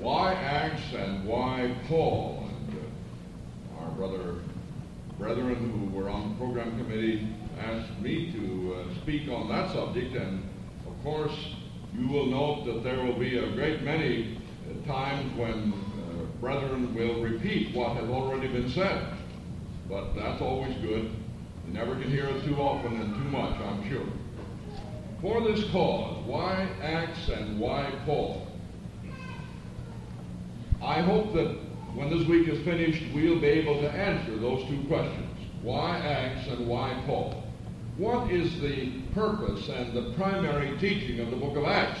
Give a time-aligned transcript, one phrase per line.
[0.00, 2.48] why Acts and why Paul?
[2.48, 4.36] And uh, our brother,
[5.18, 10.16] brethren who were on the program committee asked me to uh, speak on that subject,
[10.16, 10.42] and
[10.86, 11.54] of course,
[11.94, 16.94] you will note that there will be a great many uh, times when uh, brethren
[16.94, 19.06] will repeat what has already been said.
[19.88, 21.10] But that's always good.
[21.66, 24.06] You never can hear it too often and too much, I'm sure.
[25.20, 28.49] For this cause, why Acts and why Paul?
[30.82, 31.56] I hope that
[31.94, 35.26] when this week is finished, we'll be able to answer those two questions.
[35.62, 37.44] Why Acts and why Paul?
[37.96, 42.00] What is the purpose and the primary teaching of the book of Acts?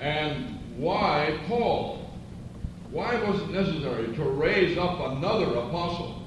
[0.00, 2.10] And why Paul?
[2.90, 6.22] Why was it necessary to raise up another apostle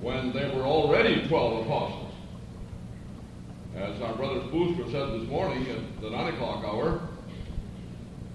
[0.00, 2.14] when there were already 12 apostles?
[3.74, 7.07] As our brother Spooster said this morning at the 9 o'clock hour,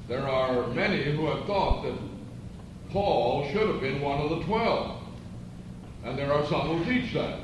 [0.07, 1.97] there are many who have thought that
[2.89, 5.01] Paul should have been one of the 12.
[6.03, 7.39] And there are some who teach that.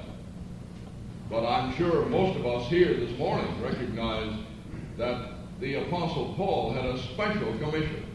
[1.30, 4.34] But I'm sure most of us here this morning recognize
[4.98, 8.06] that the Apostle Paul had a special commission.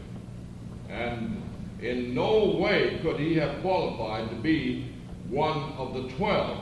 [0.89, 1.41] And
[1.81, 4.91] in no way could he have qualified to be
[5.29, 6.59] one of the twelve.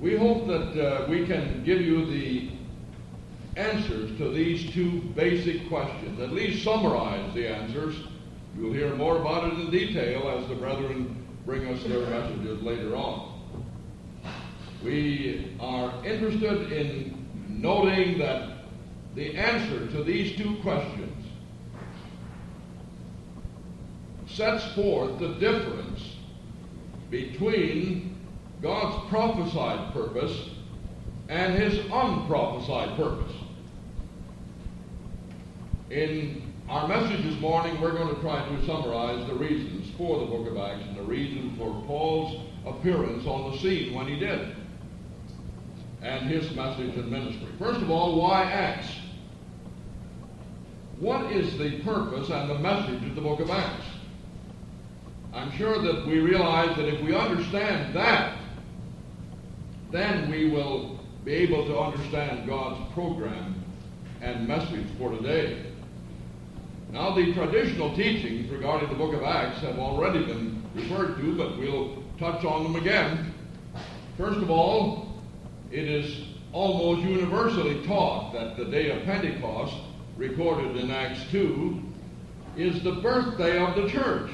[0.00, 2.50] We hope that uh, we can give you the
[3.60, 7.94] answers to these two basic questions, at least summarize the answers.
[8.56, 12.96] You'll hear more about it in detail as the brethren bring us their messages later
[12.96, 13.42] on.
[14.82, 18.64] We are interested in noting that
[19.14, 21.26] the answer to these two questions
[24.26, 26.16] sets forth the difference
[27.10, 28.16] between
[28.62, 30.48] God's prophesied purpose
[31.28, 33.32] and his unprophesied purpose.
[35.90, 40.26] In our message this morning, we're going to try to summarize the reasons for the
[40.26, 44.54] book of Acts and the reason for Paul's appearance on the scene when he did,
[46.00, 47.48] and his message and ministry.
[47.58, 48.86] First of all, why Acts?
[51.00, 53.86] What is the purpose and the message of the book of Acts?
[55.32, 58.38] I'm sure that we realize that if we understand that,
[59.90, 63.64] then we will be able to understand God's program
[64.20, 65.66] and message for today.
[66.92, 71.56] Now, the traditional teachings regarding the book of Acts have already been referred to, but
[71.56, 73.32] we'll touch on them again.
[74.16, 75.22] First of all,
[75.70, 79.76] it is almost universally taught that the day of Pentecost,
[80.16, 81.80] recorded in Acts 2,
[82.56, 84.30] is the birthday of the church.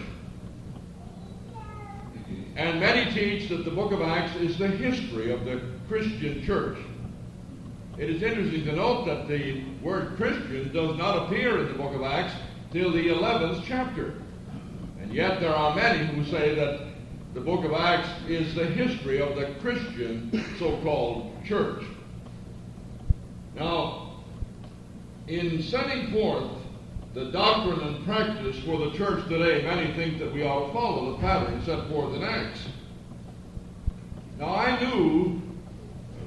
[2.56, 6.78] And many teach that the book of Acts is the history of the Christian church.
[7.98, 11.94] It is interesting to note that the word Christian does not appear in the book
[11.94, 12.34] of Acts
[12.76, 14.12] till the 11th chapter.
[15.00, 16.80] And yet there are many who say that
[17.32, 21.84] the book of Acts is the history of the Christian so called church.
[23.54, 24.20] Now,
[25.26, 26.50] in setting forth
[27.14, 31.12] the doctrine and practice for the church today, many think that we ought to follow
[31.12, 32.68] the pattern set forth in Acts.
[34.38, 35.40] Now, I knew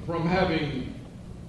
[0.04, 0.92] from having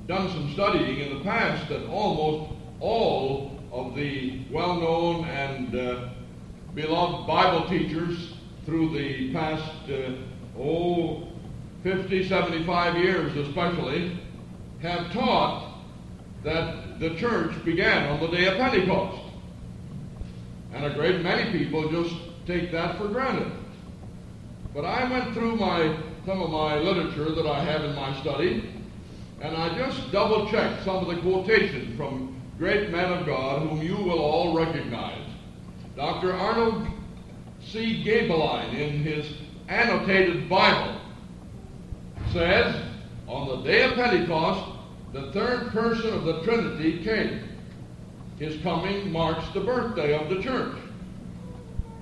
[0.08, 6.10] done some studying in the past that almost all of the well known and uh,
[6.76, 8.34] beloved Bible teachers
[8.66, 10.12] through the past, uh,
[10.60, 11.28] oh,
[11.84, 14.20] 50, 75 years especially,
[14.82, 15.80] have taught
[16.44, 19.22] that the church began on the day of Pentecost.
[20.74, 22.16] And a great many people just
[22.46, 23.52] take that for granted.
[24.74, 28.70] But I went through my some of my literature that I have in my study,
[29.42, 33.82] and I just double checked some of the quotations from great men of God whom
[33.82, 35.26] you will all recognize.
[35.96, 36.32] Dr.
[36.32, 36.86] Arnold
[37.60, 38.04] C.
[38.04, 39.26] Gaebelein, in his
[39.68, 41.02] annotated Bible,
[42.32, 42.80] says,
[43.28, 44.78] On the day of Pentecost,
[45.12, 47.42] the third person of the Trinity came.
[48.38, 50.78] His coming marks the birthday of the church.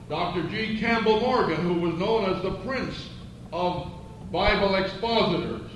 [0.09, 0.43] Dr.
[0.49, 0.77] G.
[0.77, 3.07] Campbell Morgan, who was known as the Prince
[3.53, 3.89] of
[4.29, 5.71] Bible Expositors,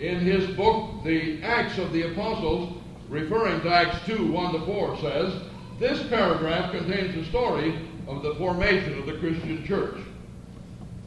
[0.00, 4.98] in his book, The Acts of the Apostles, referring to Acts 2 1 to 4,
[4.98, 5.42] says,
[5.78, 9.96] This paragraph contains the story of the formation of the Christian church.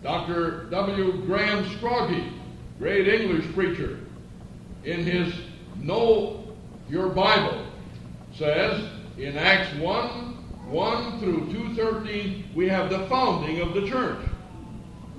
[0.04, 0.66] Dr.
[0.70, 1.26] W.
[1.26, 2.32] Graham Scroggie,
[2.80, 4.00] great English preacher,
[4.84, 5.34] in his
[5.78, 6.44] Know
[6.90, 7.66] Your Bible,
[8.36, 10.38] says in Acts 1
[10.70, 14.20] 1 through 213, we have the founding of the church.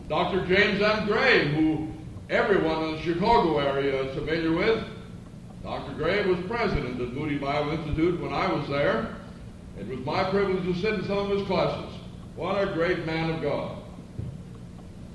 [0.09, 0.45] Dr.
[0.47, 1.07] James M.
[1.07, 1.89] Gray, who
[2.29, 4.85] everyone in the Chicago area is familiar with,
[5.63, 5.93] Dr.
[5.95, 9.17] Gray was president of Moody Bible Institute when I was there.
[9.79, 11.95] It was my privilege to sit in some of his classes.
[12.37, 13.77] What a great man of God.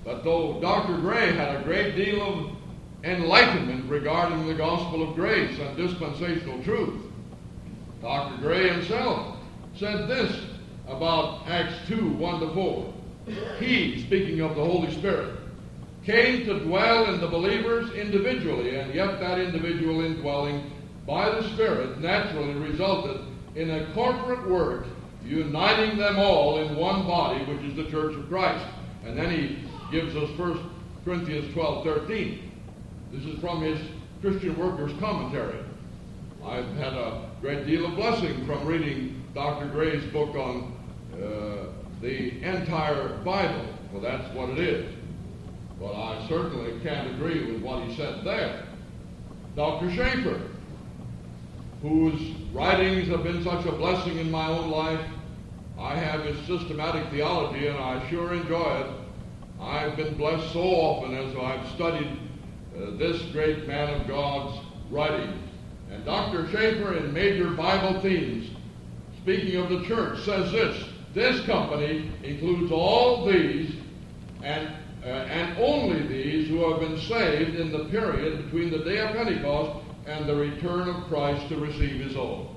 [0.04, 0.98] But though Dr.
[0.98, 2.56] Gray had a great deal of
[3.04, 7.02] enlightenment regarding the gospel of grace and dispensational truth,
[8.02, 8.42] Dr.
[8.42, 9.38] Gray himself
[9.76, 10.46] said this
[10.88, 12.94] about Acts 2 1 to 4.
[13.60, 15.40] He, speaking of the Holy Spirit,
[16.06, 20.72] came to dwell in the believers individually, and yet that individual indwelling
[21.08, 23.22] by the Spirit naturally resulted
[23.56, 24.86] in a corporate work
[25.24, 28.66] uniting them all in one body, which is the church of Christ.
[29.06, 30.70] And then he gives us 1
[31.06, 32.52] Corinthians 12 13.
[33.12, 33.80] This is from his
[34.22, 35.60] Christian Workers Commentary.
[36.44, 39.68] I've had a great deal of blessing from reading Dr.
[39.68, 40.76] Gray's book on
[41.14, 41.72] uh,
[42.02, 43.66] the entire Bible.
[43.92, 44.94] Well, that's what it is.
[45.80, 48.64] But I certainly can't agree with what he said there.
[49.56, 49.90] Dr.
[49.96, 50.42] Chafer,
[51.82, 52.20] whose
[52.54, 55.02] writings have been such a blessing in my own life,
[55.78, 58.88] I have his systematic theology and I sure enjoy it.
[59.60, 62.20] I've been blessed so often as I've studied
[62.76, 64.60] uh, this great man of God's
[64.90, 65.40] writings.
[65.92, 66.48] And Dr.
[66.52, 68.50] Chafer, in Major Bible Themes,
[69.22, 70.84] speaking of the church, says this
[71.14, 73.76] This company includes all these
[74.42, 74.72] and,
[75.04, 79.16] uh, and only these who have been saved in the period between the day of
[79.16, 82.48] Pentecost and the return of Christ to receive his own.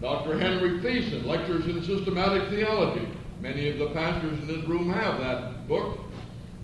[0.00, 0.38] Dr.
[0.38, 3.06] Henry Thiessen lectures in systematic theology.
[3.40, 5.98] Many of the pastors in this room have that book.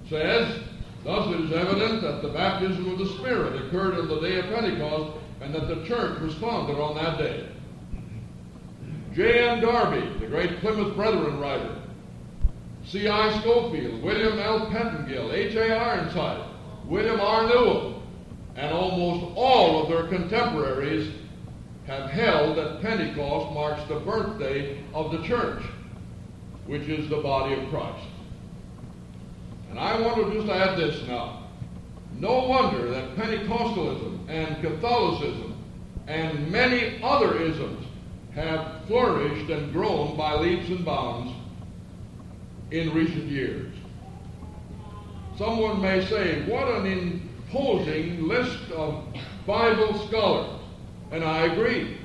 [0.09, 0.61] Says,
[1.05, 4.47] Thus it is evident that the baptism of the Spirit occurred on the day of
[4.47, 7.49] Pentecost and that the church responded on that day.
[9.15, 9.61] J.N.
[9.61, 11.82] Darby, the great Plymouth Brethren writer,
[12.87, 13.41] C.I.
[13.41, 14.67] Scofield, William L.
[14.67, 15.75] Pettingill, H.A.
[15.75, 16.45] Ironside,
[16.87, 17.47] William R.
[17.47, 18.03] Newell,
[18.57, 21.13] and almost all of their contemporaries
[21.87, 25.63] have held that Pentecost marks the birthday of the church,
[26.67, 28.07] which is the body of Christ.
[29.71, 31.45] And I want to just add this now.
[32.19, 35.57] No wonder that Pentecostalism and Catholicism
[36.07, 37.87] and many other isms
[38.35, 41.33] have flourished and grown by leaps and bounds
[42.73, 43.73] in recent years.
[45.37, 49.05] Someone may say, what an imposing list of
[49.47, 50.61] Bible scholars.
[51.11, 51.99] And I agree.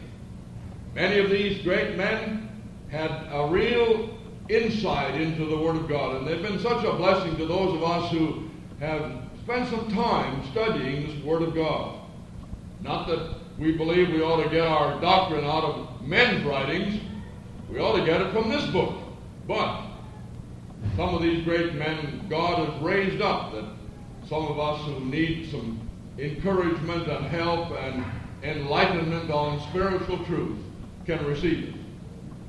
[0.94, 2.50] Many of these great men
[2.90, 4.18] had a real
[4.50, 6.18] insight into the Word of God.
[6.18, 8.50] And they've been such a blessing to those of us who
[8.80, 12.02] have spent some time studying this Word of God.
[12.82, 17.02] Not that we believe we ought to get our doctrine out of men's writings,
[17.70, 18.94] we ought to get it from this book.
[19.48, 19.87] But
[20.98, 23.66] some of these great men God has raised up that
[24.28, 25.80] some of us who need some
[26.18, 28.04] encouragement and help and
[28.42, 30.58] enlightenment on spiritual truth
[31.06, 31.76] can receive it.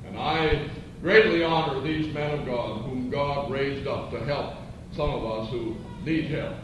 [0.07, 0.67] And I
[1.03, 4.55] greatly honor these men of God whom God raised up to help
[4.93, 6.55] some of us who need help.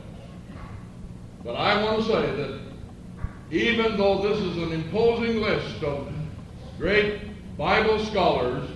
[1.44, 2.60] But I want to say that
[3.52, 6.12] even though this is an imposing list of
[6.80, 7.22] great
[7.58, 8.68] Bible scholars,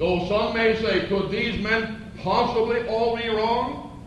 [0.00, 4.02] though some may say, could these men possibly all be wrong?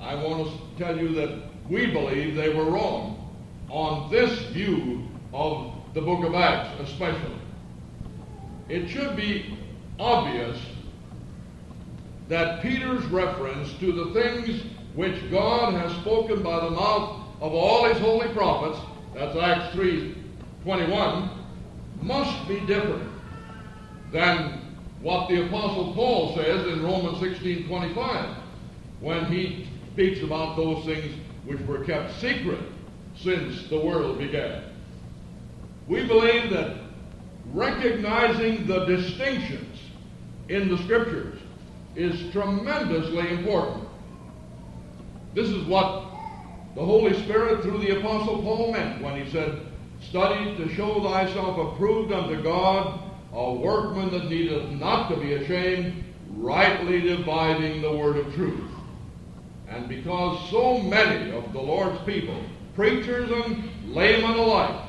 [0.00, 1.38] I want to tell you that
[1.68, 3.34] we believe they were wrong
[3.68, 7.36] on this view of the book of Acts, especially
[8.68, 9.58] it should be
[9.98, 10.58] obvious
[12.28, 14.62] that Peter's reference to the things
[14.94, 18.78] which God has spoken by the mouth of all his holy prophets,
[19.14, 20.14] that's Acts 3
[20.62, 21.30] 21,
[22.02, 23.08] must be different
[24.10, 24.65] than
[25.00, 28.36] what the Apostle Paul says in Romans 16 25,
[29.00, 32.60] when he speaks about those things which were kept secret
[33.16, 34.62] since the world began.
[35.88, 36.76] We believe that
[37.52, 39.78] recognizing the distinctions
[40.48, 41.38] in the scriptures
[41.94, 43.88] is tremendously important.
[45.34, 46.04] This is what
[46.74, 49.60] the Holy Spirit through the Apostle Paul meant when he said,
[50.02, 53.00] Study to show thyself approved unto God,
[53.36, 56.02] a workman that needeth not to be ashamed,
[56.36, 58.70] rightly dividing the word of truth.
[59.68, 62.40] And because so many of the Lord's people,
[62.74, 64.80] preachers and laymen alike,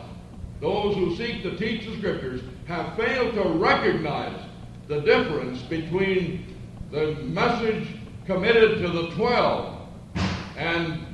[0.62, 4.40] those who seek to teach the Scriptures have failed to recognize
[4.88, 6.56] the difference between
[6.92, 7.88] the message
[8.26, 9.88] committed to the twelve
[10.56, 11.06] and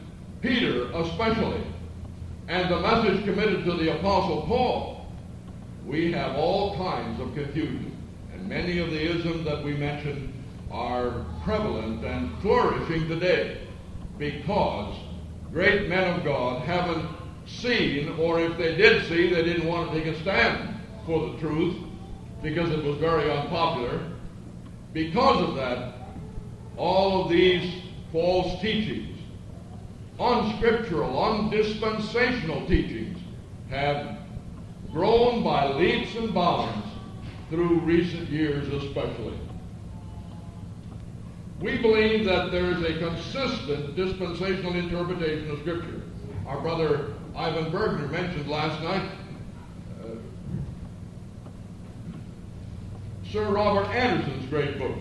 [0.42, 1.63] Peter especially,
[2.48, 4.93] and the message committed to the Apostle Paul.
[5.86, 7.98] We have all kinds of confusion,
[8.34, 10.34] and many of the isms that we mentioned
[10.72, 13.60] are prevalent and flourishing today
[14.18, 14.96] because
[15.52, 17.08] great men of God haven't
[17.46, 20.75] seen, or if they did see, they didn't want to take a stand
[21.06, 21.75] for the truth
[22.42, 24.00] because it was very unpopular.
[24.94, 25.96] Because of that,
[26.78, 29.20] all of these false teachings,
[30.20, 33.20] unscriptural, undispensational teachings,
[33.70, 34.18] have
[34.94, 36.88] grown by leaps and bounds
[37.50, 39.38] through recent years especially.
[41.60, 46.02] We believe that there is a consistent dispensational interpretation of Scripture.
[46.46, 49.10] Our brother Ivan Bergner mentioned last night
[50.04, 50.10] uh,
[53.32, 54.96] Sir Robert Anderson's great book.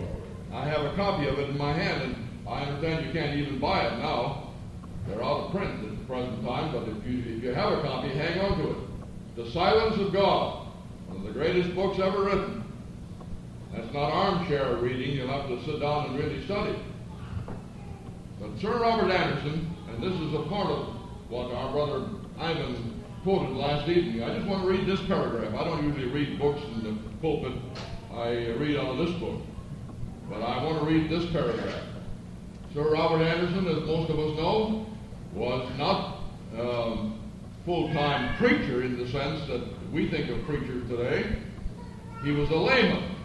[0.51, 3.59] I have a copy of it in my hand, and I understand you can't even
[3.59, 4.53] buy it now.
[5.07, 7.81] They're out of print at the present time, but if you, if you have a
[7.81, 8.77] copy, hang on to it.
[9.35, 10.67] The Silence of God,
[11.07, 12.63] one of the greatest books ever written.
[13.73, 15.15] That's not armchair reading.
[15.15, 16.77] You'll have to sit down and really study.
[18.39, 20.87] But Sir Robert Anderson, and this is a part of
[21.29, 22.05] what our brother
[22.37, 24.21] Ivan quoted last evening.
[24.21, 25.55] I just want to read this paragraph.
[25.55, 27.53] I don't usually read books in the pulpit.
[28.13, 29.41] I read out of this book.
[30.29, 31.83] But I want to read this paragraph.
[32.73, 34.85] Sir Robert Anderson, as most of us know,
[35.33, 36.19] was not
[36.59, 37.22] um,
[37.65, 41.37] full-time preacher in the sense that we think of preachers today.
[42.23, 43.15] He was a layman,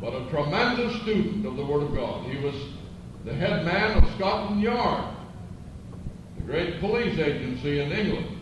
[0.00, 2.26] but a tremendous student of the Word of God.
[2.26, 2.54] He was
[3.24, 5.14] the head man of Scotland Yard,
[6.36, 8.38] the great police agency in England.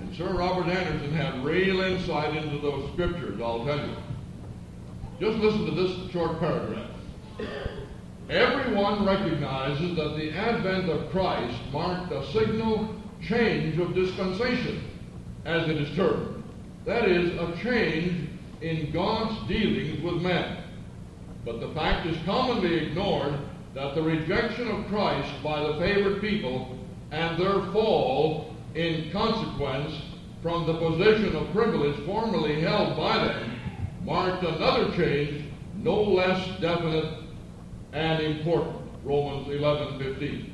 [0.00, 3.96] And Sir Robert Anderson had real insight into those scriptures, I'll tell you.
[5.20, 6.90] Just listen to this short paragraph.
[8.28, 14.82] Everyone recognizes that the advent of Christ marked a signal change of dispensation,
[15.44, 16.42] as it is termed.
[16.84, 18.28] That is, a change
[18.60, 20.58] in God's dealings with men.
[21.44, 23.38] But the fact is commonly ignored
[23.74, 26.78] that the rejection of Christ by the favored people
[27.10, 29.94] and their fall in consequence
[30.42, 33.60] from the position of privilege formerly held by them
[34.02, 35.44] marked another change
[35.76, 37.24] no less definite
[37.92, 38.76] and important.
[39.04, 40.53] Romans 11:15.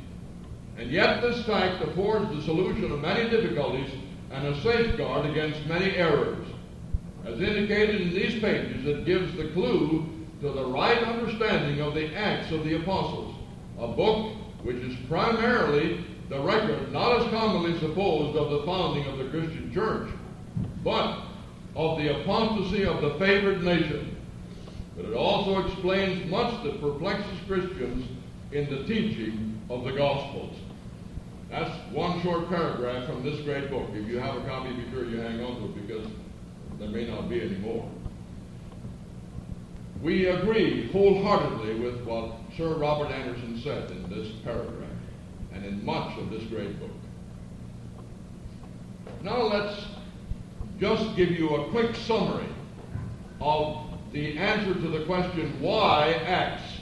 [0.81, 3.91] And yet this fact affords the solution of many difficulties
[4.31, 6.47] and a safeguard against many errors.
[7.27, 10.09] As indicated in these pages, it gives the clue
[10.41, 13.35] to the right understanding of the Acts of the Apostles,
[13.79, 19.19] a book which is primarily the record, not as commonly supposed, of the founding of
[19.19, 20.09] the Christian church,
[20.83, 21.25] but
[21.77, 24.17] of the apostasy of the favored nation.
[24.97, 28.09] But it also explains much that perplexes Christians
[28.53, 30.57] in the teaching of the Gospels.
[31.51, 33.89] That's one short paragraph from this great book.
[33.93, 36.07] If you have a copy, be sure you hang on to it because
[36.79, 37.89] there may not be any more.
[40.01, 44.89] We agree wholeheartedly with what Sir Robert Anderson said in this paragraph
[45.53, 46.91] and in much of this great book.
[49.23, 49.87] Now let's
[50.79, 52.49] just give you a quick summary
[53.41, 56.80] of the answer to the question, why Acts?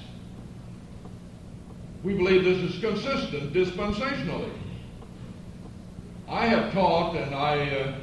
[2.04, 4.52] We believe this is consistent dispensationally.
[6.28, 7.94] I have taught, and I uh,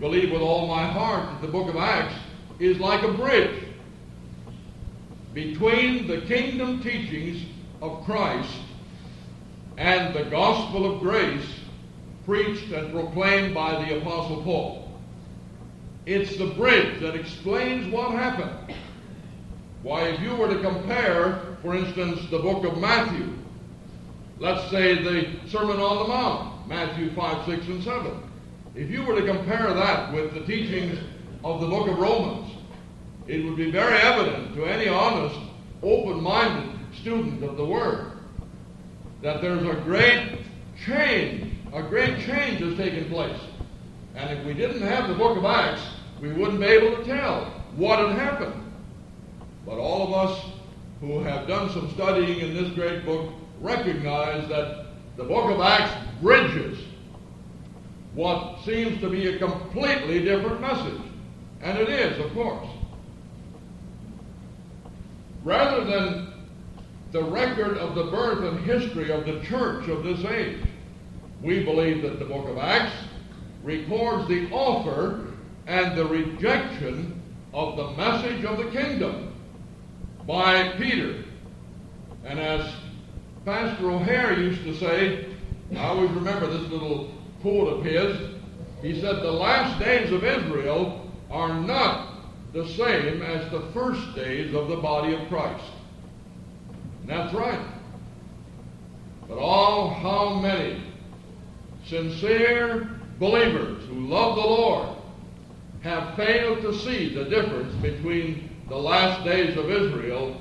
[0.00, 2.14] believe with all my heart, that the book of Acts
[2.58, 3.64] is like a bridge
[5.34, 7.44] between the kingdom teachings
[7.82, 8.54] of Christ
[9.76, 11.46] and the gospel of grace
[12.24, 14.90] preached and proclaimed by the Apostle Paul.
[16.06, 18.76] It's the bridge that explains what happened.
[19.82, 23.32] Why, if you were to compare, for instance, the book of Matthew,
[24.44, 28.22] let's say the Sermon on the Mount, Matthew 5, 6, and 7.
[28.74, 30.98] If you were to compare that with the teachings
[31.42, 32.52] of the book of Romans,
[33.26, 35.34] it would be very evident to any honest,
[35.82, 38.12] open minded student of the Word
[39.22, 40.40] that there's a great
[40.84, 43.40] change, a great change has taken place.
[44.14, 45.80] And if we didn't have the book of Acts,
[46.20, 47.46] we wouldn't be able to tell
[47.76, 48.62] what had happened.
[49.64, 50.44] But all of us
[51.00, 55.92] who have done some studying in this great book recognize that the book of Acts
[56.20, 56.78] bridges
[58.14, 61.00] what seems to be a completely different message.
[61.62, 62.68] And it is, of course.
[65.42, 66.32] Rather than
[67.12, 70.58] the record of the birth and history of the church of this age,
[71.42, 72.94] we believe that the book of Acts
[73.62, 75.26] records the offer
[75.66, 77.20] and the rejection
[77.52, 79.34] of the message of the kingdom
[80.26, 81.24] by Peter.
[82.24, 82.66] And as
[83.44, 85.26] Pastor O'Hair used to say,
[85.76, 88.30] I always remember this little quote of his.
[88.80, 92.14] He said, The last days of Israel are not
[92.54, 95.64] the same as the first days of the body of Christ.
[97.00, 97.60] And that's right.
[99.28, 100.82] But oh, how many
[101.86, 104.96] sincere believers who love the Lord
[105.82, 110.40] have failed to see the difference between the last days of Israel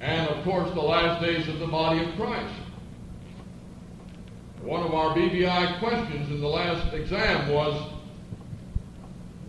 [0.00, 2.54] and, of course, the last days of the body of Christ.
[4.62, 7.92] One of our BBI questions in the last exam was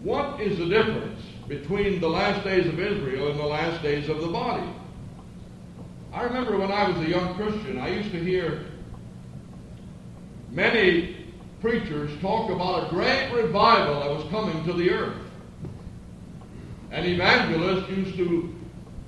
[0.03, 4.21] what is the difference between the last days of Israel and the last days of
[4.21, 4.67] the body?
[6.13, 8.65] I remember when I was a young Christian, I used to hear
[10.49, 11.17] many
[11.61, 15.17] preachers talk about a great revival that was coming to the earth.
[16.91, 18.53] And evangelists used to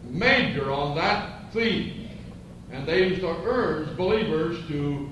[0.04, 2.10] major on that theme.
[2.72, 5.10] And they used to urge believers to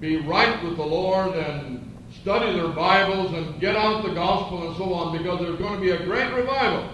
[0.00, 1.86] be right with the Lord and
[2.22, 5.80] study their Bibles and get out the gospel and so on because there's going to
[5.80, 6.88] be a great revival.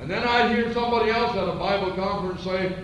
[0.00, 2.76] And then I'd hear somebody else at a Bible conference say,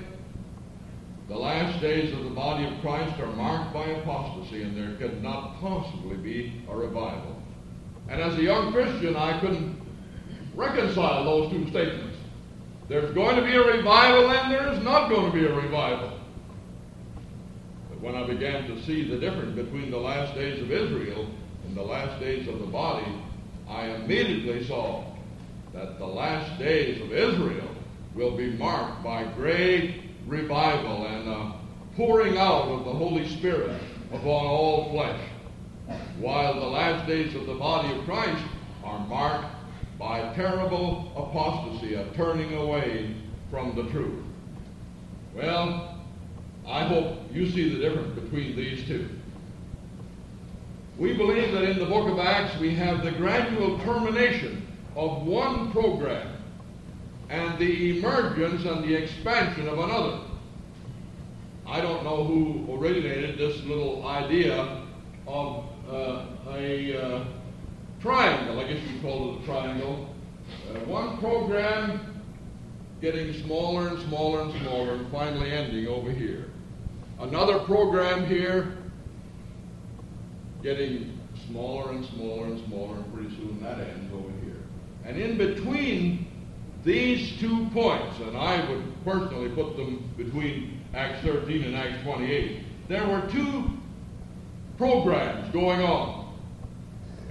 [1.28, 5.22] the last days of the body of Christ are marked by apostasy and there could
[5.22, 7.40] not possibly be a revival.
[8.08, 9.80] And as a young Christian, I couldn't
[10.54, 12.11] reconcile those two statements.
[12.92, 16.12] There's going to be a revival and there's not going to be a revival.
[17.88, 21.26] But when I began to see the difference between the last days of Israel
[21.64, 23.06] and the last days of the body,
[23.66, 25.04] I immediately saw
[25.72, 27.66] that the last days of Israel
[28.14, 31.52] will be marked by great revival and uh,
[31.96, 33.80] pouring out of the Holy Spirit
[34.12, 35.20] upon all flesh,
[36.18, 38.44] while the last days of the body of Christ
[38.84, 39.61] are marked
[40.02, 43.14] by terrible apostasy, a turning away
[43.52, 44.20] from the truth.
[45.32, 45.96] Well,
[46.66, 49.08] I hope you see the difference between these two.
[50.98, 54.66] We believe that in the book of Acts we have the gradual termination
[54.96, 56.36] of one program
[57.28, 60.18] and the emergence and the expansion of another.
[61.64, 64.82] I don't know who originated this little idea
[65.28, 67.24] of uh, a uh,
[68.02, 68.60] triangle.
[68.60, 70.14] I guess you call it a triangle.
[70.68, 72.22] Uh, one program
[73.00, 76.52] getting smaller and smaller and smaller and finally ending over here
[77.22, 78.76] another program here
[80.62, 84.60] getting smaller and smaller and smaller, and pretty soon that ends over here.
[85.04, 86.26] And in between
[86.84, 92.60] these two points, and I would personally put them between Acts 13 and Acts 28,
[92.88, 93.70] there were two
[94.78, 96.21] programs going on.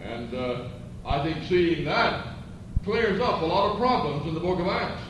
[0.04, 0.68] And uh,
[1.06, 2.28] I think seeing that
[2.84, 5.02] clears up a lot of problems in the book of Acts.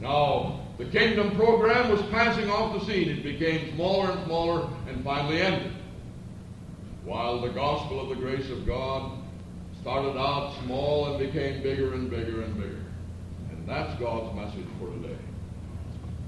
[0.00, 3.08] Now, the kingdom program was passing off the scene.
[3.08, 5.72] It became smaller and smaller and finally ended.
[7.04, 9.12] While the gospel of the grace of God
[9.80, 12.84] started out small and became bigger and bigger and bigger.
[13.50, 15.18] And that's God's message for today.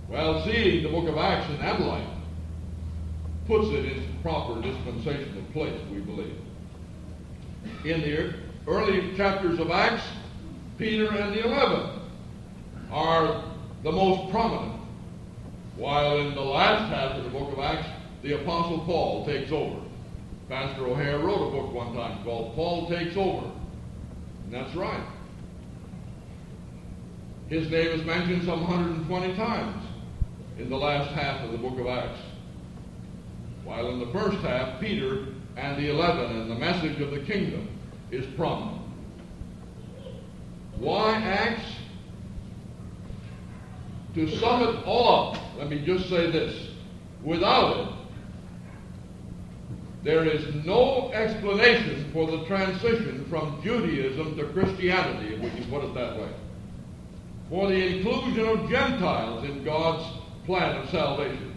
[0.09, 2.09] Well, seeing the book of Acts in that light
[3.47, 6.39] puts it in proper dispensational place, we believe.
[7.85, 8.35] In the
[8.67, 10.05] early chapters of Acts,
[10.79, 11.91] Peter and the eleven
[12.91, 13.45] are
[13.83, 14.81] the most prominent.
[15.77, 17.89] While in the last half of the book of Acts,
[18.23, 19.81] the Apostle Paul takes over.
[20.49, 23.51] Pastor O'Hair wrote a book one time called Paul Takes Over.
[24.45, 25.05] And that's right.
[27.49, 29.83] His name is mentioned some 120 times
[30.59, 32.21] in the last half of the book of Acts.
[33.65, 37.69] While in the first half, Peter and the eleven and the message of the kingdom
[38.11, 38.81] is prominent.
[40.79, 41.65] Why Acts?
[44.15, 46.69] To sum it all up, let me just say this.
[47.25, 47.89] Without it,
[50.03, 55.85] there is no explanation for the transition from Judaism to Christianity, if we can put
[55.85, 56.29] it that way.
[57.49, 60.05] For the inclusion of Gentiles in God's
[60.45, 61.57] plan of salvation.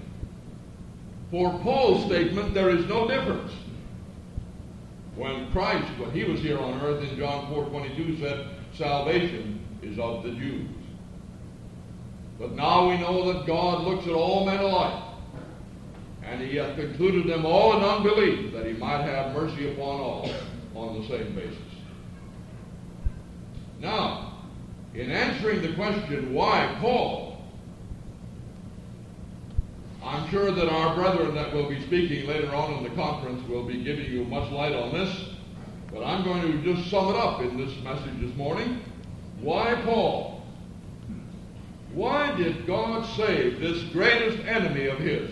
[1.32, 3.52] For Paul's statement, there is no difference.
[5.16, 9.98] When Christ, when he was here on earth in John 4 22, said, Salvation is
[9.98, 10.68] of the Jews.
[12.38, 15.04] But now we know that God looks at all men alike,
[16.24, 20.30] and he hath concluded them all in unbelief, that he might have mercy upon all
[20.76, 21.58] on the same basis.
[23.80, 24.34] Now,
[24.94, 27.25] in answering the question, why Paul?
[30.06, 33.64] I'm sure that our brethren that will be speaking later on in the conference will
[33.64, 35.30] be giving you much light on this,
[35.92, 38.82] but I'm going to just sum it up in this message this morning.
[39.42, 40.44] Why Paul?
[41.92, 45.32] Why did God save this greatest enemy of his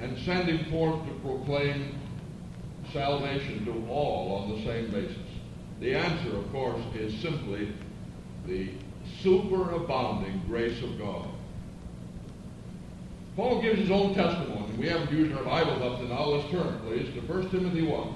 [0.00, 1.98] and send him forth to proclaim
[2.94, 5.18] salvation to all on the same basis?
[5.80, 7.74] The answer, of course, is simply
[8.46, 8.70] the
[9.22, 11.28] superabounding grace of God.
[13.36, 14.72] Paul gives his own testimony.
[14.76, 16.24] We haven't used our Bibles up to now.
[16.24, 18.14] Let's turn, please, to 1 Timothy 1.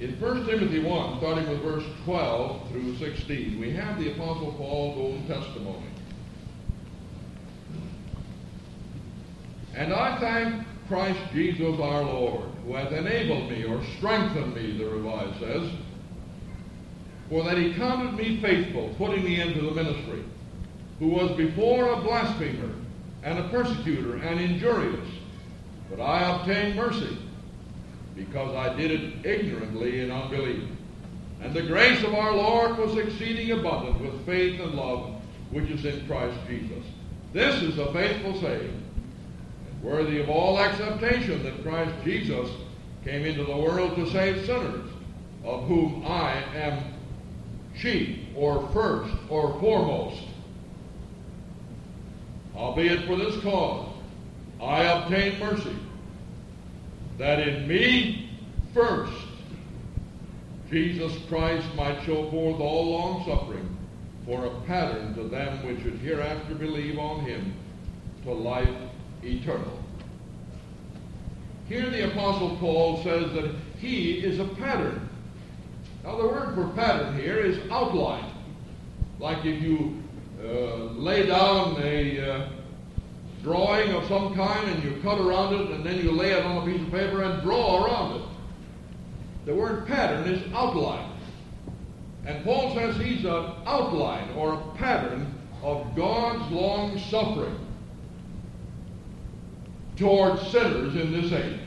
[0.00, 4.98] In 1 Timothy 1, starting with verse 12 through 16, we have the Apostle Paul's
[4.98, 5.86] own testimony.
[9.74, 14.86] And I thank Christ Jesus our Lord, who hath enabled me or strengthened me, the
[14.86, 15.70] Revised says,
[17.34, 20.22] for that he counted me faithful, putting me into the ministry,
[21.00, 22.72] who was before a blasphemer
[23.24, 25.08] and a persecutor and injurious.
[25.90, 27.18] But I obtained mercy,
[28.14, 30.62] because I did it ignorantly in unbelief.
[31.42, 35.20] And the grace of our Lord was exceeding abundant with faith and love
[35.50, 36.84] which is in Christ Jesus.
[37.32, 38.80] This is a faithful saying,
[39.72, 42.48] and worthy of all acceptation that Christ Jesus
[43.04, 44.88] came into the world to save sinners,
[45.42, 46.93] of whom I am
[47.78, 50.22] chief, or first, or foremost.
[52.54, 53.92] Albeit for this cause
[54.62, 55.76] I obtain mercy,
[57.18, 58.30] that in me
[58.72, 59.12] first
[60.70, 63.76] Jesus Christ might show forth all long suffering
[64.24, 67.54] for a pattern to them which should hereafter believe on him
[68.24, 68.68] to life
[69.22, 69.78] eternal.
[71.68, 75.03] Here the Apostle Paul says that he is a pattern
[76.04, 78.30] now, the word for pattern here is outline.
[79.18, 80.02] Like if you
[80.44, 82.48] uh, lay down a uh,
[83.42, 86.62] drawing of some kind and you cut around it and then you lay it on
[86.62, 88.28] a piece of paper and draw around it.
[89.46, 91.10] The word pattern is outline.
[92.26, 97.58] And Paul says he's an outline or a pattern of God's long suffering
[99.96, 101.60] towards sinners in this age.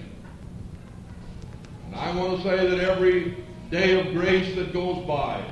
[1.88, 5.44] And I want to say that every day of grace that goes by,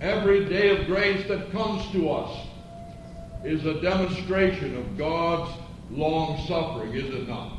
[0.00, 2.46] every day of grace that comes to us,
[3.44, 5.52] is a demonstration of God's
[5.90, 7.58] long suffering, is it not?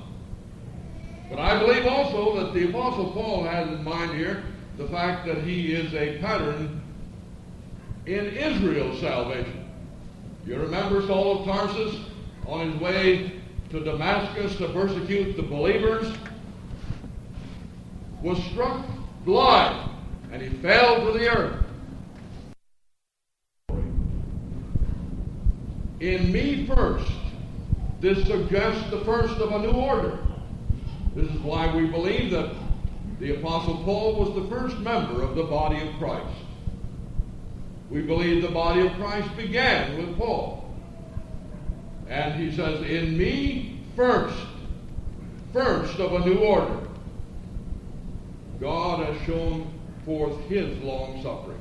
[1.29, 4.43] But I believe also that the Apostle Paul has in mind here
[4.77, 6.81] the fact that he is a pattern
[8.05, 9.69] in Israel's salvation.
[10.45, 11.99] You remember Saul of Tarsus
[12.45, 16.13] on his way to Damascus to persecute the believers
[18.21, 18.85] was struck
[19.25, 19.89] blind,
[20.31, 21.63] and he fell to the earth.
[25.99, 27.11] In me first,
[28.01, 30.19] this suggests the first of a new order.
[31.15, 32.53] This is why we believe that
[33.19, 36.35] the Apostle Paul was the first member of the body of Christ.
[37.89, 40.75] We believe the body of Christ began with Paul.
[42.09, 44.35] And he says, In me first,
[45.53, 46.79] first of a new order.
[48.63, 49.69] God has shown
[50.05, 51.59] forth his long suffering.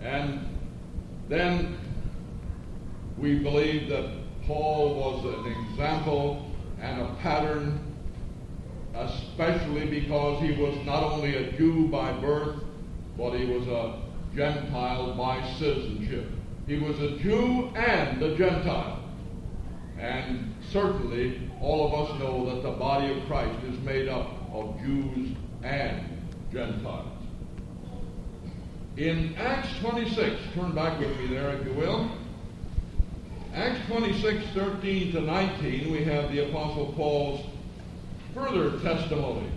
[0.00, 0.40] And
[1.28, 1.76] then
[3.18, 4.10] we believe that
[4.46, 7.94] Paul was an example and a pattern,
[8.94, 12.64] especially because he was not only a Jew by birth,
[13.18, 14.00] but he was a
[14.34, 16.30] Gentile by citizenship.
[16.66, 19.04] He was a Jew and a Gentile.
[19.98, 24.78] And certainly all of us know that the body of Christ is made up of
[24.80, 26.06] Jews and
[26.52, 27.10] Gentiles.
[28.96, 32.10] In Acts 26, turn back with me there if you will.
[33.54, 37.44] Acts 26, 13 to 19, we have the Apostle Paul's
[38.34, 39.48] further testimony.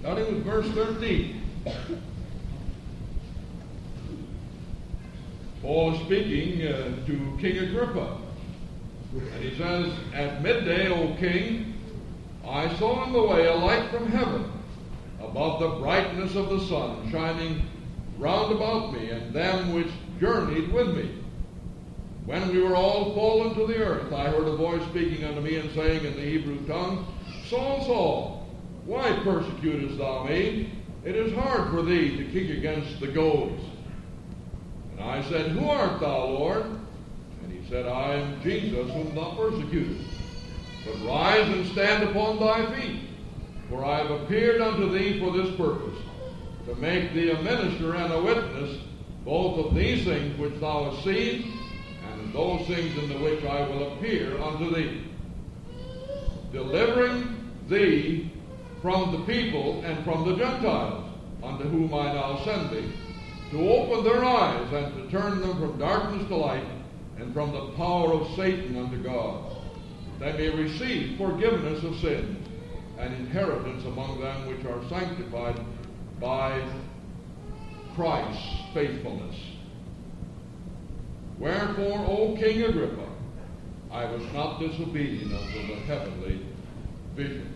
[0.00, 1.40] Starting with verse 13.
[5.62, 8.21] Paul speaking uh, to King Agrippa.
[9.14, 11.74] And he says, At midday, O king,
[12.46, 14.50] I saw in the way a light from heaven,
[15.20, 17.62] above the brightness of the sun, shining
[18.18, 21.10] round about me, and them which journeyed with me.
[22.24, 25.56] When we were all fallen to the earth, I heard a voice speaking unto me,
[25.56, 27.06] and saying in the Hebrew tongue,
[27.48, 28.46] Saul, Saul,
[28.86, 30.70] why persecutest thou me?
[31.04, 33.62] It is hard for thee to kick against the goads.
[34.92, 36.64] And I said, Who art thou, Lord?
[37.72, 40.04] Said, I am Jesus whom thou persecutest.
[40.84, 43.00] But rise and stand upon thy feet,
[43.70, 45.98] for I have appeared unto thee for this purpose,
[46.66, 48.78] to make thee a minister and a witness
[49.24, 51.50] both of these things which thou hast seen,
[52.10, 55.04] and of those things in the which I will appear unto thee,
[56.52, 58.30] delivering thee
[58.82, 61.10] from the people and from the Gentiles,
[61.42, 62.92] unto whom I now send thee,
[63.50, 66.64] to open their eyes and to turn them from darkness to light
[67.18, 69.56] and from the power of Satan unto God,
[70.18, 72.48] they may receive forgiveness of sins
[72.98, 75.60] and inheritance among them which are sanctified
[76.20, 76.62] by
[77.94, 79.36] Christ's faithfulness.
[81.38, 83.08] Wherefore, O King Agrippa,
[83.90, 86.46] I was not disobedient unto the heavenly
[87.16, 87.52] vision.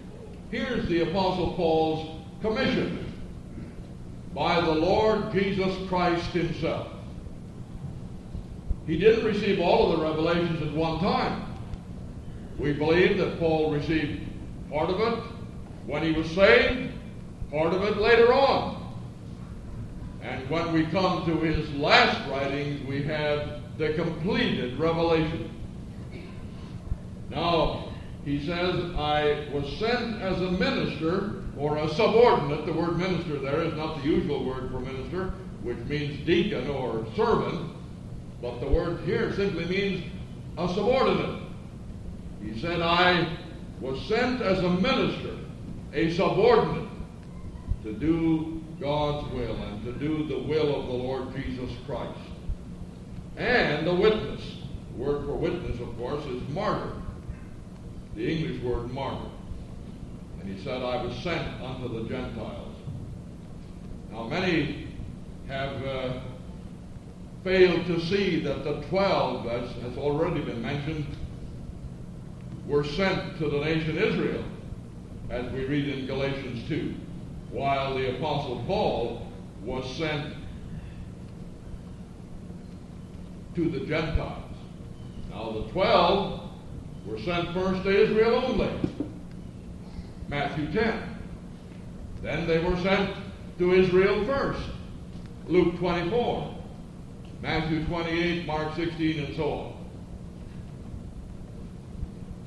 [0.51, 3.13] Here's the Apostle Paul's commission
[4.35, 6.89] by the Lord Jesus Christ himself.
[8.87, 11.43] He didn't receive all of the revelations at one time.
[12.59, 14.23] We believe that Paul received
[14.71, 15.23] part of it
[15.87, 16.93] when he was saved,
[17.51, 18.77] part of it later on.
[20.23, 25.51] And when we come to his last writings, we have the completed revelation.
[27.31, 27.93] Now,
[28.25, 32.67] he says, I was sent as a minister or a subordinate.
[32.67, 37.07] The word minister there is not the usual word for minister, which means deacon or
[37.15, 37.76] servant,
[38.47, 40.05] but the word here simply means
[40.57, 41.43] a subordinate.
[42.41, 43.37] He said, I
[43.81, 45.37] was sent as a minister,
[45.93, 46.89] a subordinate,
[47.83, 52.21] to do God's will and to do the will of the Lord Jesus Christ.
[53.37, 54.43] And a witness.
[54.93, 56.93] The word for witness, of course, is martyr
[58.15, 59.29] the English word martyr.
[60.41, 62.77] And he said, I was sent unto the Gentiles.
[64.11, 64.87] Now, many
[65.49, 66.21] have uh,
[67.47, 71.07] failed to see that the twelve, as has already been mentioned,
[72.67, 74.43] were sent to the nation Israel,
[75.31, 76.93] as we read in Galatians 2,
[77.53, 79.29] while the Apostle Paul
[79.63, 80.35] was sent
[83.55, 84.57] to the Gentiles.
[85.31, 86.51] Now, the twelve
[87.07, 88.73] were sent first to Israel only.
[90.27, 91.01] Matthew 10.
[92.23, 93.15] Then they were sent
[93.59, 94.69] to Israel first.
[95.47, 96.56] Luke 24.
[97.43, 99.87] Matthew 28, Mark 16, and so on.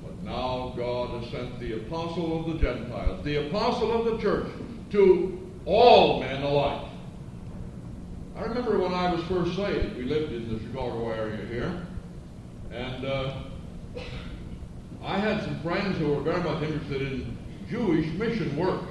[0.03, 4.47] But now God has sent the apostle of the Gentiles, the apostle of the church,
[4.91, 6.89] to all men alike.
[8.35, 11.85] I remember when I was first saved, we lived in the Chicago area here,
[12.71, 13.33] and uh,
[15.03, 17.37] I had some friends who were very much interested in
[17.69, 18.88] Jewish mission work.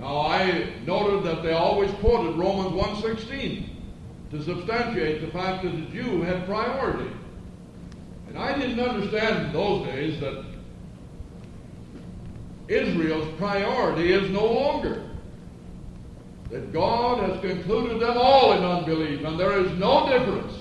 [0.00, 3.68] Now I noted that they always quoted Romans 1.16
[4.30, 7.10] to substantiate the fact that the Jew had priority.
[8.28, 10.44] And I didn't understand in those days that
[12.68, 15.02] Israel's priority is no longer.
[16.50, 20.54] That God has concluded them all in unbelief, and there is no difference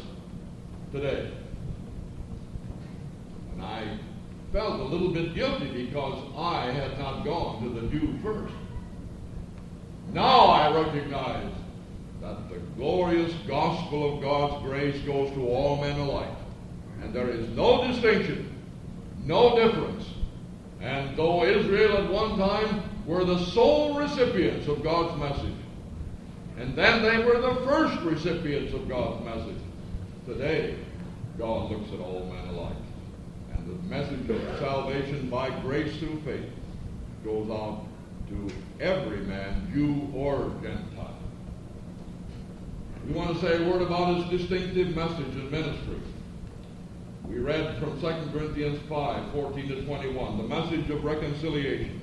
[0.91, 1.31] today.
[3.53, 3.97] And I
[4.51, 8.53] felt a little bit guilty because I had not gone to the Jew first.
[10.13, 11.51] Now I recognize
[12.21, 16.27] that the glorious gospel of God's grace goes to all men alike.
[17.01, 18.51] And there is no distinction,
[19.23, 20.05] no difference.
[20.81, 25.55] And though Israel at one time were the sole recipients of God's message,
[26.57, 29.61] and then they were the first recipients of God's message,
[30.25, 30.75] today
[31.37, 32.75] God looks at all men alike
[33.55, 36.49] And the message of salvation by grace through faith
[37.23, 37.85] goes out
[38.29, 41.15] to every man, Jew or Gentile.
[43.07, 45.99] We want to say a word about his distinctive message and ministry.
[47.27, 52.01] We read from 2 Corinthians 5, 14 to 21, the message of reconciliation.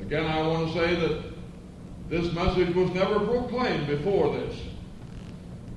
[0.00, 1.22] Again, I want to say that
[2.08, 4.60] this message was never proclaimed before this.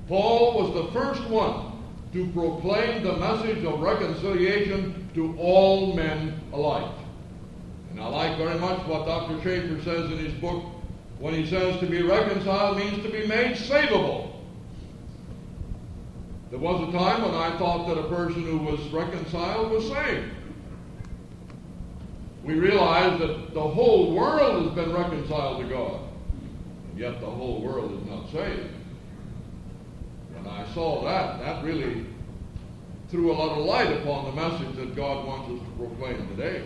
[0.08, 1.72] Paul was the first one
[2.12, 6.94] to proclaim the message of reconciliation to all men alike.
[7.90, 9.42] And I like very much what Dr.
[9.42, 10.64] Chafer says in his book
[11.18, 14.32] when he says to be reconciled means to be made savable.
[16.50, 20.30] There was a time when I thought that a person who was reconciled was saved.
[22.42, 26.00] We realize that the whole world has been reconciled to God,
[26.90, 28.70] and yet the whole world is not saved.
[30.32, 32.06] When I saw that, that really
[33.10, 36.64] threw a lot of light upon the message that God wants us to proclaim today.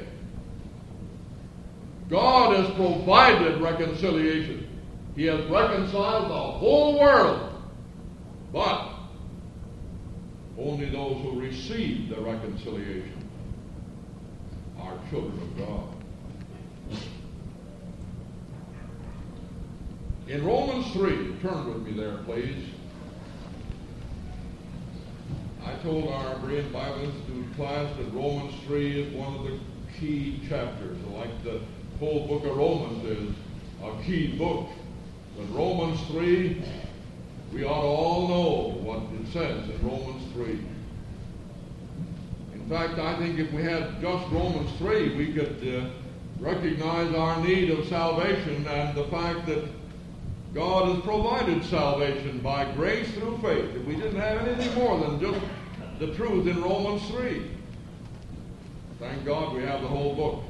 [2.12, 4.68] God has provided reconciliation.
[5.16, 7.54] He has reconciled the whole world.
[8.52, 8.90] But
[10.58, 13.26] only those who receive the reconciliation
[14.78, 17.00] are children of God.
[20.28, 22.66] In Romans 3, turn with me there, please.
[25.64, 29.58] I told our Berean Bible Institute class that Romans 3 is one of the
[29.98, 31.62] key chapters, like the
[32.02, 33.34] whole book of Romans is
[33.80, 34.66] a key book.
[35.36, 36.60] But Romans 3,
[37.52, 40.58] we ought to all know what it says in Romans 3.
[42.54, 45.90] In fact, I think if we had just Romans 3, we could uh,
[46.40, 49.64] recognize our need of salvation and the fact that
[50.52, 53.76] God has provided salvation by grace through faith.
[53.76, 55.40] If we didn't have anything more than just
[56.00, 57.48] the truth in Romans 3.
[58.98, 60.42] Thank God we have the whole book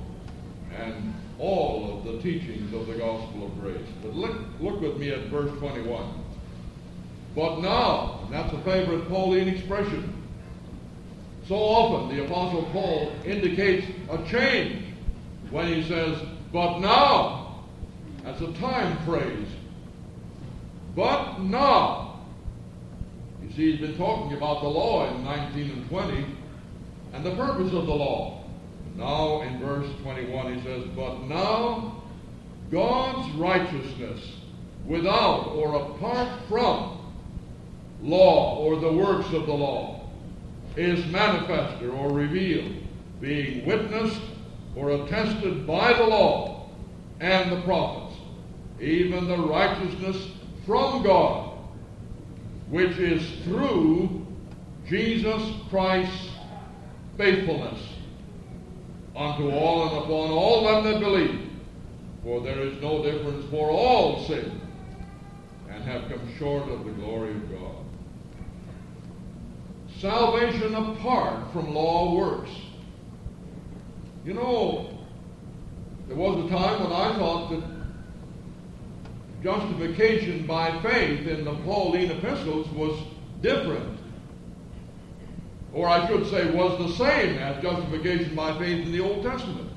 [0.79, 3.87] and all of the teachings of the gospel of grace.
[4.01, 6.15] But look, look with me at verse 21.
[7.35, 10.23] But now, and that's a favorite Pauline expression.
[11.49, 14.85] So often the Apostle Paul indicates a change
[15.51, 16.17] when he says,
[16.53, 17.65] but now.
[18.23, 19.49] That's a time phrase.
[20.95, 22.21] But now.
[23.43, 26.27] You see, he's been talking about the law in 19 and 20
[27.15, 28.42] and the purpose of the law.
[28.97, 32.03] Now, in verse 21, he says, But now
[32.71, 34.21] God's righteousness
[34.87, 36.99] without or apart from
[38.03, 40.09] law or the works of the law
[40.77, 42.73] is manifested or revealed,
[43.21, 44.21] being witnessed
[44.75, 46.69] or attested by the law
[47.21, 48.19] and the prophets,
[48.81, 50.29] even the righteousness
[50.67, 51.57] from God,
[52.71, 54.27] which is through
[54.87, 56.31] Jesus Christ's
[57.17, 57.79] faithfulness
[59.17, 61.51] unto all and upon all them that believe.
[62.23, 64.61] For there is no difference, for all sin
[65.69, 67.85] and have come short of the glory of God.
[69.99, 72.51] Salvation apart from law works.
[74.25, 74.99] You know,
[76.09, 77.63] there was a time when I thought that
[79.43, 83.01] justification by faith in the Pauline epistles was
[83.41, 83.99] different.
[85.73, 89.71] Or I should say, was the same as justification by faith in the Old Testament.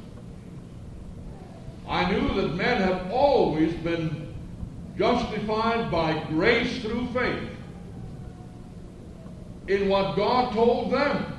[1.88, 4.34] I knew that men have always been
[4.98, 7.50] justified by grace through faith
[9.68, 11.34] in what God told them.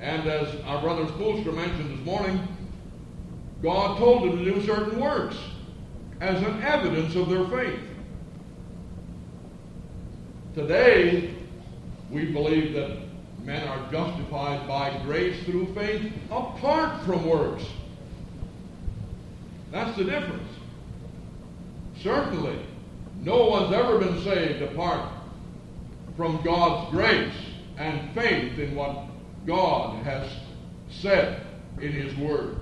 [0.00, 2.40] And as our brother Spoolster mentioned this morning,
[3.62, 5.36] God told them to do certain works
[6.20, 7.80] as an evidence of their faith.
[10.54, 11.34] Today,
[12.10, 12.98] we believe that
[13.44, 17.64] men are justified by grace through faith apart from works.
[19.70, 20.48] That's the difference.
[22.02, 22.58] Certainly,
[23.22, 25.10] no one's ever been saved apart
[26.16, 27.34] from God's grace
[27.76, 29.04] and faith in what
[29.46, 30.30] God has
[30.90, 31.46] said
[31.80, 32.60] in His Word.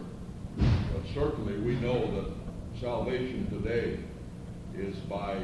[0.56, 2.32] But certainly we know that
[2.80, 3.98] salvation today
[4.76, 5.40] is by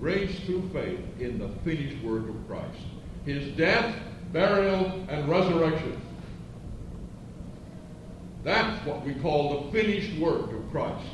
[0.00, 2.84] grace through faith in the finished work of Christ.
[3.24, 3.94] His death,
[4.32, 6.00] burial, and resurrection.
[8.42, 11.06] That's what we call the finished work of Christ.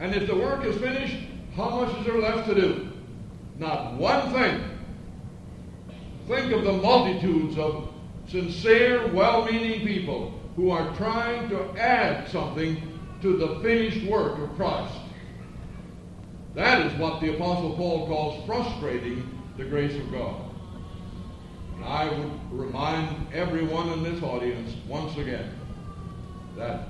[0.00, 1.16] And if the work is finished,
[1.54, 2.88] how much is there left to do?
[3.58, 4.60] Not one thing.
[6.26, 7.92] Think of the multitudes of
[8.26, 14.54] sincere, well meaning people who are trying to add something to the finished work of
[14.56, 14.94] Christ.
[16.54, 20.41] That is what the Apostle Paul calls frustrating the grace of God.
[21.82, 25.50] And I would remind everyone in this audience once again
[26.56, 26.86] that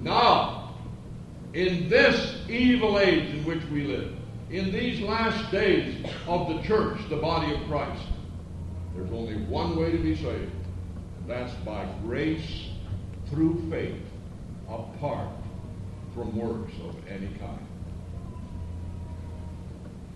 [0.00, 0.74] now,
[1.54, 4.14] in this evil age in which we live,
[4.50, 8.02] in these last days of the church, the body of Christ,
[8.94, 10.52] there's only one way to be saved,
[11.20, 12.68] and that's by grace
[13.28, 14.02] through faith,
[14.68, 15.30] apart
[16.14, 17.66] from works of any kind.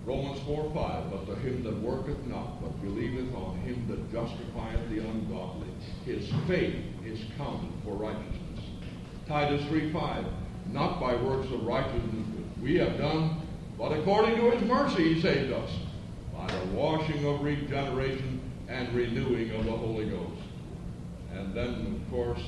[0.06, 4.88] Romans 4 5, but to him that worketh not, but believeth on him that justifieth
[4.88, 5.66] the ungodly,
[6.04, 8.60] his faith is counted for righteousness.
[9.26, 10.24] Titus 3 5,
[10.70, 13.42] not by works of righteousness which we have done,
[13.76, 15.70] but according to his mercy he saved us,
[16.32, 20.42] by the washing of regeneration and renewing of the Holy Ghost.
[21.34, 22.42] And then, of course,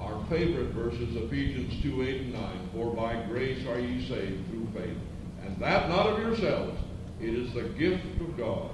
[0.00, 4.68] our favorite verses, Ephesians 2 8 and 9, for by grace are ye saved through
[4.74, 4.96] faith,
[5.44, 6.78] and that not of yourselves.
[7.20, 8.70] It is the gift of God,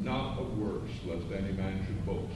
[0.00, 2.32] not of works, lest any man should boast.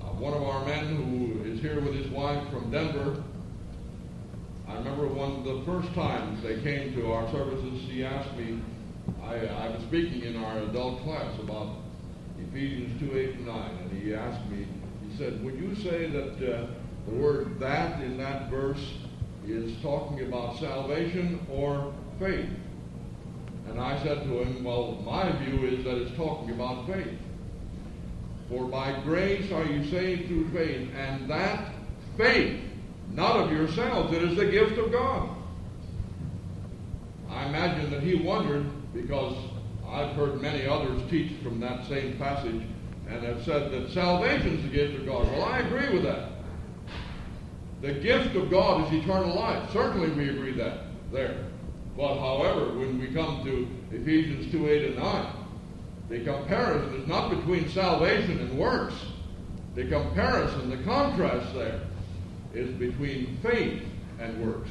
[0.00, 3.22] Uh, one of our men who is here with his wife from Denver,
[4.66, 8.60] I remember one of the first times they came to our services, he asked me,
[9.22, 11.76] I, I was speaking in our adult class about
[12.38, 14.66] Ephesians 2, 8, and 9, and he asked me,
[15.06, 16.66] he said, would you say that uh,
[17.06, 18.94] the word that in that verse
[19.46, 22.48] is talking about salvation or faith?
[23.74, 27.18] And I said to him, Well, my view is that it's talking about faith.
[28.48, 31.72] For by grace are you saved through faith, and that
[32.16, 32.60] faith,
[33.10, 35.28] not of yourselves, it is the gift of God.
[37.28, 38.64] I imagine that he wondered,
[38.94, 39.34] because
[39.88, 42.62] I've heard many others teach from that same passage,
[43.08, 45.26] and have said that salvation is the gift of God.
[45.32, 46.28] Well, I agree with that.
[47.80, 49.68] The gift of God is eternal life.
[49.72, 51.38] Certainly we agree that there.
[51.96, 55.26] But however, when we come to Ephesians 2, 8, and 9,
[56.08, 58.94] the comparison is not between salvation and works.
[59.74, 61.80] The comparison, the contrast there,
[62.52, 63.82] is between faith
[64.20, 64.70] and works.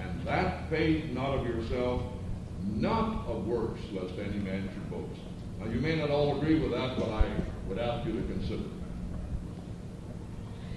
[0.00, 2.02] And that faith not of yourself,
[2.74, 5.20] not of works, lest any man should boast.
[5.60, 7.24] Now, you may not all agree with that, but I
[7.68, 8.62] would ask you to consider.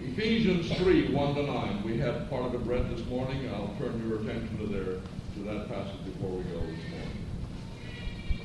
[0.01, 1.83] Ephesians 3, 1 to 9.
[1.83, 3.47] We had part of it read this morning.
[3.49, 4.97] I'll turn your attention to there
[5.35, 7.17] to that passage before we go this morning.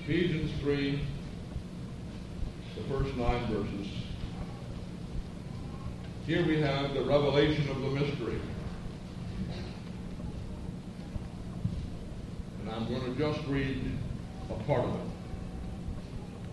[0.05, 1.01] Ephesians 3,
[2.77, 3.89] the first nine verses.
[6.27, 8.41] Here we have the revelation of the mystery.
[12.61, 13.81] And I'm going to just read
[14.51, 15.01] a part of it.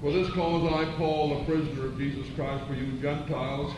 [0.01, 3.71] For this cause I, Paul, a prisoner of Jesus Christ for you Gentiles,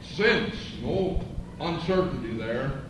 [0.00, 1.20] since, no
[1.60, 2.80] uncertainty there,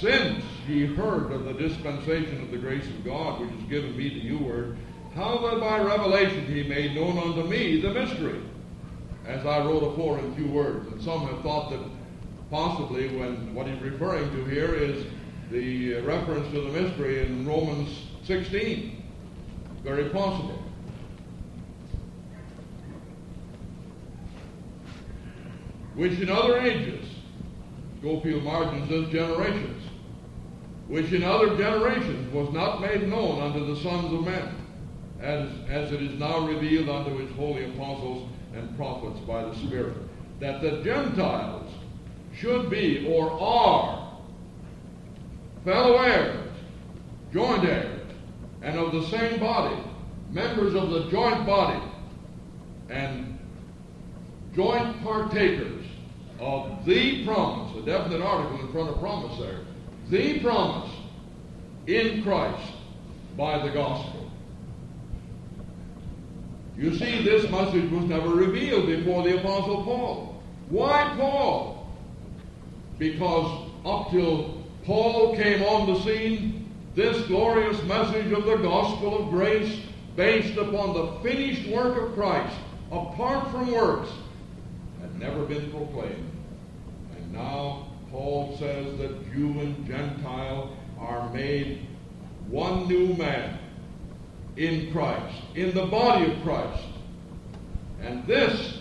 [0.00, 4.10] since ye heard of the dispensation of the grace of God which is given me
[4.10, 4.76] to you word,
[5.14, 8.40] how that by revelation he made known unto me the mystery,
[9.26, 10.90] as I wrote afore in few words.
[10.92, 11.80] And some have thought that
[12.50, 15.04] possibly when what he's referring to here is
[15.50, 19.02] the reference to the mystery in Romans 16.
[19.82, 20.62] Very possible.
[25.94, 27.04] Which in other ages,
[27.98, 29.79] Scofield margins says generations,
[30.90, 34.56] which in other generations was not made known unto the sons of men,
[35.20, 39.96] as, as it is now revealed unto his holy apostles and prophets by the Spirit,
[40.40, 41.70] that the Gentiles
[42.34, 44.18] should be or are
[45.64, 46.50] fellow heirs,
[47.32, 48.10] joint heirs,
[48.62, 49.80] and of the same body,
[50.32, 51.80] members of the joint body,
[52.88, 53.38] and
[54.56, 55.84] joint partakers
[56.40, 59.60] of the promise, a definite article in front of promise there,
[60.10, 60.90] the promise
[61.86, 62.72] in Christ
[63.36, 64.30] by the gospel.
[66.76, 70.42] You see, this message was never revealed before the Apostle Paul.
[70.68, 71.88] Why Paul?
[72.98, 79.30] Because up till Paul came on the scene, this glorious message of the gospel of
[79.30, 79.80] grace,
[80.16, 82.56] based upon the finished work of Christ,
[82.90, 84.10] apart from works,
[85.00, 86.30] had never been proclaimed.
[87.16, 91.86] And now Paul says that Jew and Gentile are made
[92.48, 93.58] one new man
[94.56, 96.84] in Christ, in the body of Christ.
[98.02, 98.78] And this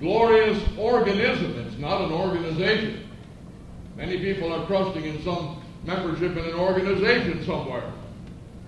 [0.00, 3.06] glorious organism, it's not an organization,
[3.96, 7.90] Many people are trusting in some membership in an organization somewhere.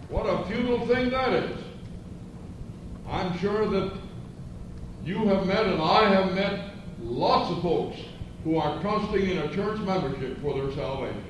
[0.08, 1.58] What a futile thing that is.
[3.06, 3.92] I'm sure that
[5.04, 6.70] you have met and I have met
[7.02, 7.98] lots of folks
[8.44, 11.24] who are trusting in a church membership for their salvation.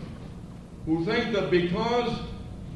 [0.86, 2.18] Who think that because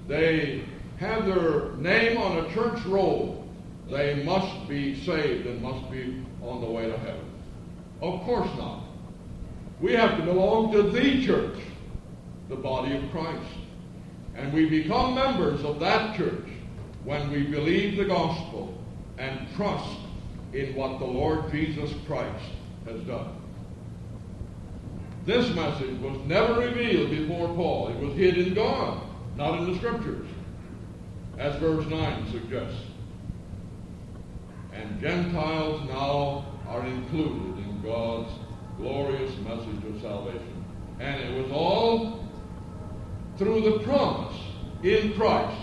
[0.08, 0.64] they
[0.98, 3.46] have their name on a church roll,
[3.90, 7.24] they must be saved and must be on the way to heaven.
[8.00, 8.84] Of course not.
[9.80, 11.58] We have to belong to the church,
[12.48, 13.52] the body of Christ.
[14.34, 16.48] And we become members of that church
[17.04, 18.78] when we believe the gospel
[19.18, 19.98] and trust
[20.52, 22.44] in what the Lord Jesus Christ
[22.86, 23.36] has done.
[25.24, 27.88] This message was never revealed before Paul.
[27.88, 29.02] It was hid in God,
[29.36, 30.26] not in the scriptures,
[31.38, 32.80] as verse 9 suggests.
[34.72, 38.32] And Gentiles now are included in God's
[38.78, 40.64] glorious message of salvation.
[40.98, 42.28] And it was all
[43.38, 44.36] through the promise
[44.82, 45.60] in Christ,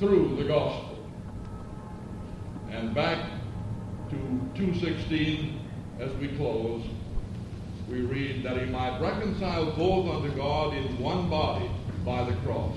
[0.00, 1.08] through the gospel.
[2.70, 3.30] And back
[4.10, 4.16] to
[4.56, 5.60] 216
[6.00, 6.82] as we close,
[7.88, 11.70] we read that he might reconcile both unto God in one body
[12.04, 12.76] by the cross.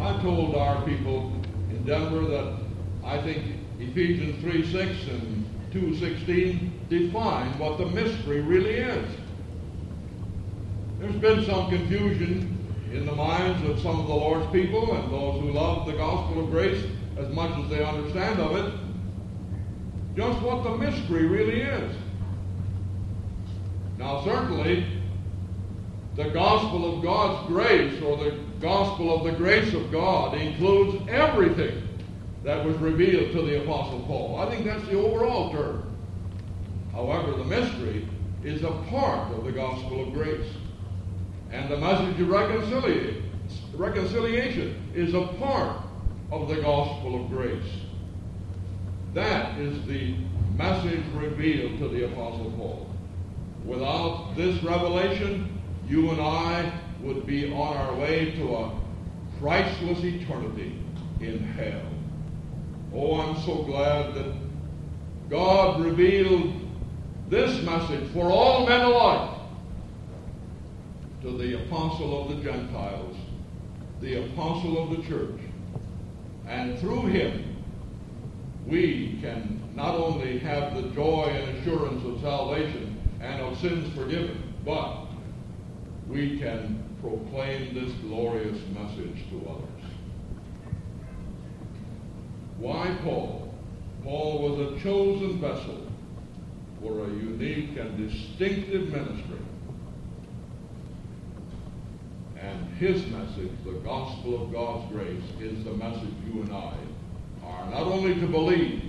[0.00, 1.32] I told our people
[1.70, 2.56] in Denver that
[3.04, 3.44] I think
[3.78, 9.08] Ephesians 3 6 and 2.16 define what the mystery really is.
[10.98, 12.58] There's been some confusion
[12.92, 16.44] in the minds of some of the Lord's people and those who love the gospel
[16.44, 16.84] of grace
[17.18, 18.74] as much as they understand of it,
[20.14, 21.96] just what the mystery really is.
[24.02, 24.84] Now, certainly,
[26.16, 31.88] the gospel of God's grace or the gospel of the grace of God includes everything
[32.42, 34.40] that was revealed to the Apostle Paul.
[34.40, 35.96] I think that's the overall term.
[36.90, 38.08] However, the mystery
[38.42, 40.50] is a part of the gospel of grace.
[41.52, 43.30] And the message of reconciliation,
[43.74, 45.80] reconciliation is a part
[46.32, 47.72] of the gospel of grace.
[49.14, 50.16] That is the
[50.56, 52.91] message revealed to the Apostle Paul.
[53.64, 58.72] Without this revelation, you and I would be on our way to a
[59.40, 60.78] Christless eternity
[61.20, 61.82] in hell.
[62.94, 64.34] Oh, I'm so glad that
[65.30, 66.54] God revealed
[67.28, 69.30] this message for all men alike
[71.22, 73.16] to the apostle of the Gentiles,
[74.00, 75.40] the apostle of the church.
[76.46, 77.56] And through him,
[78.66, 82.91] we can not only have the joy and assurance of salvation
[83.22, 85.06] and of sins forgiven, but
[86.08, 89.84] we can proclaim this glorious message to others.
[92.58, 93.54] Why Paul?
[94.02, 95.86] Paul was a chosen vessel
[96.80, 99.38] for a unique and distinctive ministry.
[102.36, 106.74] And his message, the gospel of God's grace, is the message you and I
[107.44, 108.82] are not only to believe,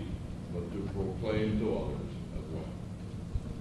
[0.51, 2.03] but to proclaim to others.